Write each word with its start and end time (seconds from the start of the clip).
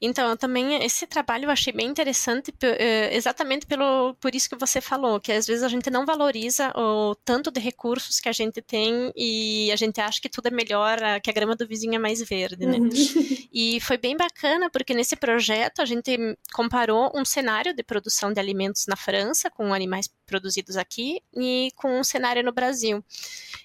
Então, 0.00 0.36
também 0.36 0.84
esse 0.84 1.06
trabalho 1.06 1.46
eu 1.46 1.50
achei 1.50 1.72
bem 1.72 1.88
interessante, 1.88 2.52
eh, 2.62 3.16
exatamente 3.16 3.66
pelo, 3.66 4.14
por 4.20 4.34
isso 4.34 4.48
que 4.48 4.56
você 4.56 4.80
falou, 4.80 5.18
que 5.20 5.32
às 5.32 5.46
vezes 5.46 5.62
a 5.62 5.68
gente 5.68 5.88
não 5.90 6.04
valoriza 6.04 6.70
o 6.76 7.14
tanto 7.24 7.50
de 7.50 7.60
recursos 7.60 8.20
que 8.20 8.28
a 8.28 8.32
gente 8.32 8.60
tem 8.60 9.12
e 9.16 9.70
a 9.72 9.76
gente 9.76 10.00
acha 10.00 10.20
que 10.20 10.28
tudo 10.28 10.48
é 10.48 10.50
melhor, 10.50 10.98
que 11.22 11.30
a 11.30 11.32
grama 11.32 11.56
do 11.56 11.66
vizinho 11.66 11.94
é 11.94 11.98
mais 11.98 12.20
verde, 12.22 12.66
né? 12.66 12.78
Uhum. 12.78 12.88
E 13.58 13.80
foi 13.80 13.96
bem 13.96 14.14
bacana, 14.14 14.68
porque 14.68 14.92
nesse 14.92 15.16
projeto 15.16 15.80
a 15.80 15.86
gente 15.86 16.36
comparou 16.52 17.10
um 17.14 17.24
cenário 17.24 17.74
de 17.74 17.82
produção 17.82 18.30
de 18.30 18.38
alimentos 18.38 18.84
na 18.86 18.96
França, 18.96 19.50
com 19.50 19.72
animais 19.72 20.08
produzidos 20.26 20.76
aqui, 20.76 21.20
e 21.34 21.70
com 21.76 22.00
um 22.00 22.04
cenário 22.04 22.42
no 22.42 22.52
Brasil. 22.52 23.04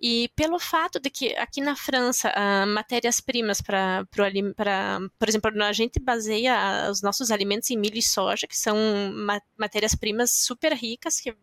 E 0.00 0.30
pelo 0.36 0.58
fato 0.58 1.00
de 1.00 1.10
que 1.10 1.34
aqui 1.36 1.60
na 1.60 1.76
França, 1.76 2.32
matérias-primas 2.68 3.60
para, 3.60 4.06
por 5.18 5.28
exemplo, 5.28 5.50
a 5.62 5.72
gente 5.72 6.00
baseia 6.00 6.88
os 6.90 7.02
nossos 7.02 7.30
alimentos 7.30 7.70
em 7.70 7.76
milho 7.76 7.98
e 7.98 8.02
soja, 8.02 8.46
que 8.46 8.56
são 8.56 8.76
matérias-primas 9.58 10.30
super 10.30 10.72
ricas, 10.72 11.20
que 11.20 11.34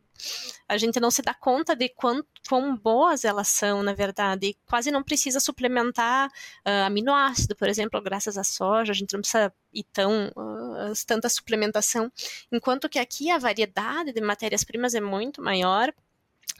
a 0.68 0.78
gente 0.78 1.00
não 1.00 1.12
se 1.12 1.22
dá 1.22 1.34
conta 1.34 1.76
de 1.76 1.90
quão, 1.90 2.24
quão 2.48 2.76
boas 2.76 3.26
elas 3.26 3.48
são, 3.48 3.84
na 3.84 3.94
verdade. 3.94 4.48
E 4.48 4.58
quase 4.66 4.92
não 4.92 5.04
precisa 5.04 5.40
suplementar 5.40 6.28
uh, 6.28 6.86
aminoácido, 6.86 7.56
por 7.56 7.68
exemplo, 7.68 8.02
graças 8.02 8.38
à 8.38 8.44
soja, 8.44 8.92
a 8.92 8.96
gente 8.96 9.14
não 9.14 9.22
precisa 9.22 9.54
ir 9.74 9.86
tão 9.92 10.28
uh, 10.36 10.61
tanta 11.06 11.30
suplementação. 11.30 12.12
Enquanto 12.52 12.90
que 12.90 13.00
aqui 13.00 13.30
a 13.30 13.38
variedade 13.38 14.12
de 14.12 14.22
matérias-primas 14.22 14.94
é 14.94 15.02
muito 15.02 15.42
maior. 15.42 15.94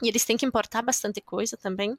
E 0.02 0.08
eles 0.08 0.24
têm 0.24 0.36
que 0.36 0.46
importar 0.46 0.82
bastante 0.82 1.20
coisa 1.20 1.56
também. 1.56 1.96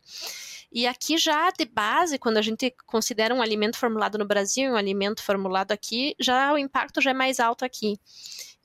E 0.72 0.88
aqui 0.88 1.18
já 1.18 1.52
de 1.52 1.66
base, 1.66 2.18
quando 2.18 2.38
a 2.38 2.42
gente 2.42 2.74
considera 2.86 3.34
um 3.34 3.42
alimento 3.42 3.78
formulado 3.78 4.18
no 4.18 4.26
Brasil 4.26 4.72
um 4.72 4.76
alimento 4.76 5.22
formulado 5.22 5.72
aqui, 5.72 6.16
já 6.20 6.52
o 6.52 6.58
impacto 6.58 7.00
já 7.00 7.12
é 7.12 7.14
mais 7.14 7.40
alto 7.40 7.64
aqui. 7.64 8.00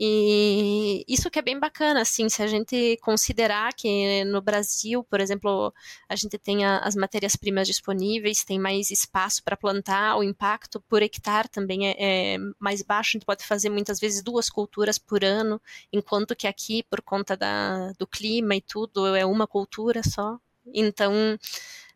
E 0.01 1.05
isso 1.09 1.29
que 1.29 1.41
é 1.41 1.43
bem 1.43 1.59
bacana, 1.59 2.03
assim, 2.03 2.29
se 2.29 2.41
a 2.41 2.47
gente 2.47 2.97
considerar 3.03 3.73
que 3.73 4.25
no 4.25 4.41
Brasil, 4.41 5.03
por 5.03 5.21
exemplo, 5.21 5.75
a 6.09 6.15
gente 6.15 6.39
tem 6.39 6.65
as 6.65 6.95
matérias-primas 6.95 7.67
disponíveis, 7.67 8.45
tem 8.45 8.61
mais 8.61 8.93
espaço 8.93 9.43
para 9.43 9.57
plantar, 9.57 10.17
o 10.17 10.23
impacto 10.23 10.81
por 10.83 11.03
hectare 11.03 11.49
também 11.49 11.89
é, 11.89 11.97
é, 11.99 12.39
mais 12.61 12.81
baixo, 12.81 13.11
a 13.11 13.19
gente 13.19 13.27
pode 13.27 13.45
fazer 13.45 13.71
muitas 13.71 13.99
vezes 13.99 14.23
duas 14.23 14.49
culturas 14.49 14.99
por 14.99 15.25
ano, 15.25 15.61
enquanto 15.93 16.37
que 16.37 16.47
aqui, 16.47 16.85
por 16.85 17.03
conta 17.03 17.37
da, 17.37 17.93
do 17.99 18.07
clima 18.07 18.55
e 18.55 18.61
tudo, 18.61 19.17
é 19.17 19.27
uma 19.27 19.49
cultura 19.49 20.03
só. 20.05 20.39
Então, 20.73 21.39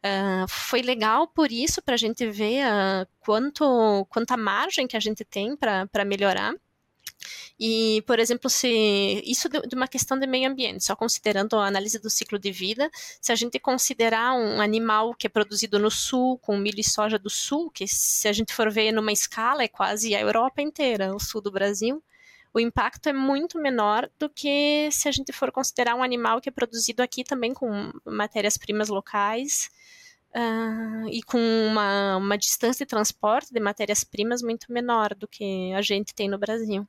Uh, 0.05 0.49
foi 0.49 0.83
legal 0.83 1.29
por 1.29 1.53
isso 1.53 1.81
para 1.81 1.95
a 1.95 1.97
gente 1.97 2.29
ver 2.29 2.65
uh, 2.67 3.07
quanto 3.21 4.05
quanta 4.11 4.37
margem 4.37 4.85
que 4.89 4.97
a 4.97 5.01
gente 5.01 5.25
tem 5.25 5.57
para 5.57 6.05
melhorar. 6.05 6.53
E, 7.59 8.03
por 8.07 8.19
exemplo, 8.19 8.51
se 8.51 9.23
isso 9.25 9.49
de 9.49 9.75
uma 9.75 9.87
questão 9.87 10.19
de 10.19 10.27
meio 10.27 10.51
ambiente, 10.51 10.85
só 10.85 10.97
considerando 10.97 11.57
a 11.57 11.67
análise 11.67 11.99
do 11.99 12.11
ciclo 12.11 12.39
de 12.39 12.51
vida, 12.51 12.91
se 13.21 13.31
a 13.31 13.35
gente 13.35 13.59
considerar 13.59 14.35
um 14.35 14.61
animal 14.61 15.15
que 15.15 15.27
é 15.27 15.31
produzido 15.31 15.79
no 15.79 15.91
sul, 15.91 16.39
com 16.39 16.57
milho 16.57 16.81
e 16.81 16.85
soja 16.85 17.19
do 17.19 17.31
sul, 17.31 17.71
que 17.71 17.87
se 17.87 18.27
a 18.27 18.33
gente 18.33 18.53
for 18.53 18.71
ver 18.71 18.93
numa 18.93 19.13
escala 19.13 19.63
é 19.63 19.69
quase 19.69 20.15
a 20.15 20.21
Europa 20.21 20.61
inteira, 20.61 21.15
o 21.15 21.21
sul 21.21 21.41
do 21.41 21.53
Brasil, 21.53 22.03
o 22.55 22.61
impacto 22.61 23.09
é 23.09 23.13
muito 23.13 23.59
menor 23.59 24.11
do 24.19 24.29
que 24.29 24.89
se 24.91 25.09
a 25.09 25.13
gente 25.13 25.33
for 25.33 25.51
considerar 25.51 25.95
um 25.95 26.03
animal 26.03 26.41
que 26.41 26.49
é 26.49 26.53
produzido 26.53 27.03
aqui 27.03 27.25
também 27.25 27.55
com 27.55 27.93
matérias-primas 28.05 28.89
locais 28.89 29.71
uh, 30.35 31.09
e 31.09 31.23
com 31.23 31.39
uma, 31.39 32.17
uma 32.17 32.39
distância 32.39 32.85
de 32.85 32.91
transporte 32.91 33.53
de 33.53 33.61
matérias-primas 33.61 34.43
muito 34.43 34.73
menor 34.73 35.15
do 35.15 35.29
que 35.29 35.73
a 35.73 35.83
gente 35.83 36.15
tem 36.15 36.29
no 36.29 36.39
Brasil. 36.39 36.87